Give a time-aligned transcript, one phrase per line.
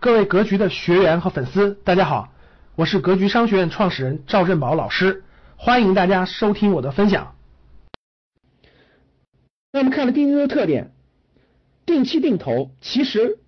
[0.00, 2.32] 各位格局的学员和粉丝，大家好，
[2.74, 5.24] 我是格局商学院创始人赵振宝老师，
[5.56, 7.36] 欢迎大家收听我的分享。
[9.70, 10.92] 那我们看了定期的特点，
[11.84, 13.40] 定期定投其实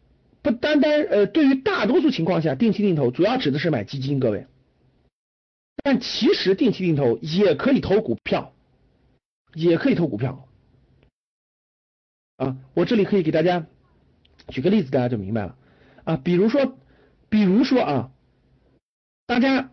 [0.43, 4.47] 不单单呃，对于大多数情况下，定期定投主要指的是买基金，各位，
[5.83, 8.53] 但其实定期定投也可以投股票，
[9.55, 10.47] 也可以投股票。
[12.37, 13.65] 啊，我这里可以给大家
[14.49, 15.57] 举个例子，大家就明白了
[16.05, 16.17] 啊。
[16.17, 16.79] 比如说，
[17.29, 18.11] 比如说啊，
[19.27, 19.71] 大家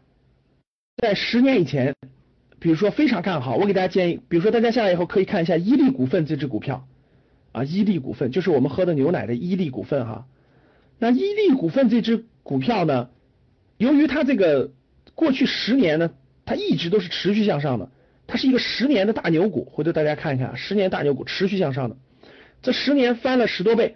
[0.98, 1.96] 在十年以前，
[2.60, 6.88] 比如说非常看好，我给大家建议，比如说大家下来以后可以看一下伊利股份这只股票
[7.52, 10.28] 啊，伊利股份就是我们喝的牛奶的伊利股份哈。
[10.98, 13.10] 那伊利股份这只股票呢，
[13.78, 14.72] 由于它这个
[15.16, 16.12] 过去十年呢，
[16.46, 17.90] 它一直都是持续向上的，
[18.28, 21.98] 它是一个十年的大牛股，回头大家看一看，十年大牛股持续向上的。
[22.62, 23.96] 这十年翻了十多倍，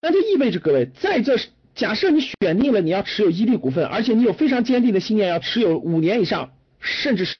[0.00, 1.36] 那就意味着各位在这
[1.74, 7.36] 假设你选定了你要持有伊利股份，而且你有非常坚定的信念要持有五年以上，甚至是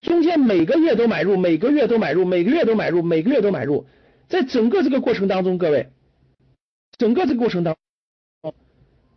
[0.00, 3.86] 中间每个月都买入，每个月都买入，每个月都买入，每个月都买入，
[4.28, 5.90] 在整个这个过程当中，各位，
[6.96, 7.76] 整个这个过程当
[8.42, 8.54] 中，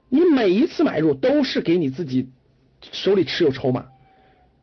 [0.09, 2.29] 你每一次买入都是给你自己
[2.91, 3.87] 手里持有筹码。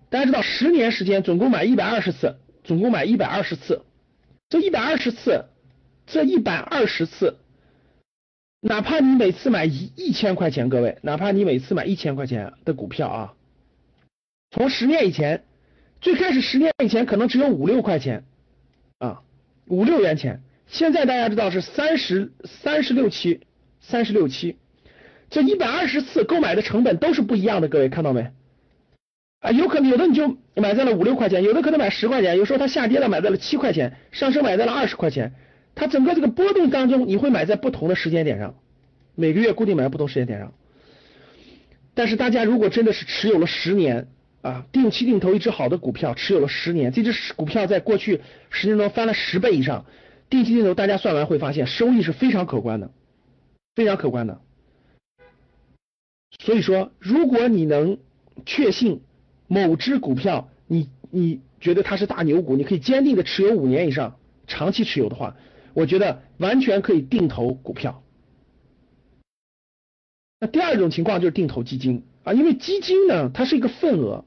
[0.09, 3.83] 大家知道，十年时间总共买一百二十次，总共买一百二十次。
[4.49, 5.47] 这一百二十次，
[6.07, 7.39] 这一百二十次，
[8.69, 13.35] 哪怕你每次买一一千块钱，各位，哪怕你每次买一千块钱的股票啊，
[14.51, 15.45] 从十年以前，
[16.01, 18.25] 最开始十年以前可能只有五六块钱
[18.99, 19.23] 啊，
[19.69, 23.43] 五六元钱，现在大家知道是三十三十六七，
[23.81, 24.57] 三十六七，
[25.31, 28.33] 这一百二十次购买的成本都是不一样的，各位看到没？
[29.43, 35.35] 啊，有可能有的你就买在了五六块钱，有的可能买十块钱，有时候它下跌了买在了七块钱，上升买在了二十块钱，
[35.77, 38.57] 它整个这个波动当中，你会买在不同的时间点上，
[39.15, 40.53] 每个月固定买在不同时间点上。
[41.95, 44.09] 但是大家如果真的是持有了十年
[44.43, 49.87] 啊，定期定投一只好的股票，持有了十年，这只股票在过去十年中翻了十倍以上，
[50.29, 52.91] 定期定投大家算完会发现收益是非常可观的，
[53.77, 54.41] 非常可观的。
[56.41, 57.99] 所以说，如果你能
[58.45, 59.03] 确信。
[59.49, 64.19] 某只股票，你你觉得它是大牛股，你可以坚定的持有五年以上，
[64.49, 65.37] 长期持有的话，
[65.77, 68.03] 我觉得完全可以定投股票。
[70.41, 74.25] 那第二种情况就是定投基金啊，因为基金呢，它是一个份额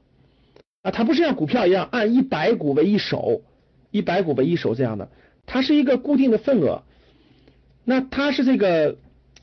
[0.82, 3.42] 啊，它不是像股票一样按一百股为一手，
[3.90, 5.10] 一百股为一手这样的，
[5.44, 6.84] 它是一个固定的份额。
[7.84, 8.96] 那它是这个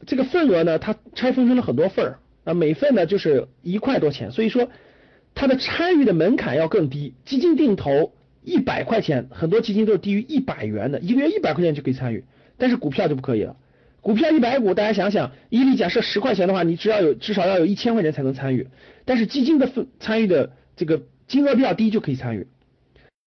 [0.05, 4.69] 这个份额呢，它拆分成了很多份儿啊，每份呢就是一块多钱，所以说。
[5.39, 8.11] 它的参与的门槛要更低，基金定投
[8.47, 12.23] 一百块钱，很多基金都是低于一百元的，一个月一百块钱就可以参与，
[12.57, 13.57] 但是股票就不可以了。
[13.99, 18.69] 股票一百股，大家想想，伊利假设十块钱的话，你只要有至少要有一千块钱才能参与，
[19.03, 22.47] 但是基金的分参与的这个金额比较低就可以参与。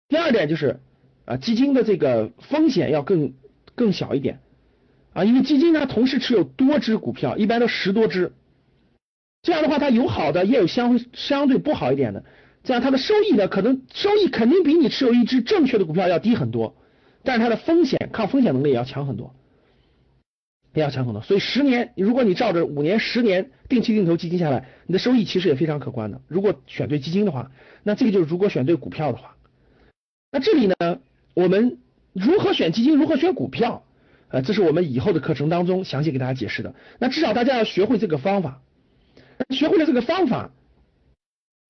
[0.07, 0.79] 第二点就是
[1.25, 3.33] 啊，基金的这个风险要更
[3.73, 4.37] 更小一点
[5.13, 8.33] 啊，因为基金它同时持有多只股票，一般都十多只。
[9.41, 12.23] 这样的话，它有好的，也有相相对不好一点的。
[12.67, 16.75] 这样它的收益呢，可能收益肯定比你持有一只正确的股票要低很多，
[17.23, 19.33] 但是它的风险抗风险能力也要强很多，
[20.73, 21.23] 也要强很多。
[21.23, 26.19] 所以十年，如果你照着五年、十年定期定投基金下来，你的收益其实也非常可观的。
[26.27, 27.51] 如果选对基金的话，
[27.83, 29.37] 那这个就是如果选对股票的话。
[30.29, 30.99] 那这里呢，
[31.35, 31.77] 我们
[32.11, 33.85] 如何选基金，如何选股票？
[34.27, 36.75] 呃，这是我们以后的课程当中详细给大家解释的。
[36.99, 38.61] 那至少大家要学会这个方法。
[39.51, 40.51] 学会了这个方法，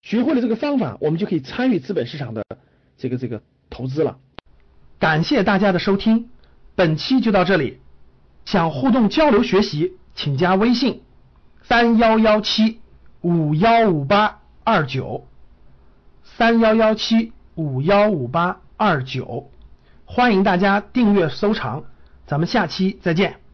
[0.08, 2.46] 学会了这个方法，我们就可以参与资本市场的
[2.98, 4.18] 这个这个投资了。
[5.00, 6.30] 感谢大家的收听，
[6.76, 7.82] 本期就到这里。
[8.46, 11.02] 想互动交流学习，请加微信
[11.62, 12.80] 三幺幺七
[13.20, 15.28] 五幺五八二九
[16.24, 19.52] 三幺幺七五幺五八二九，
[20.06, 21.84] 欢迎大家订阅收藏，
[22.26, 23.47] 咱们下期再见。